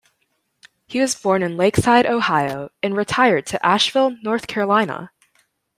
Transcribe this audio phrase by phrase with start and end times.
[0.87, 5.11] He was born in Lakeside, Ohio and retired to Asheville, North Carolina.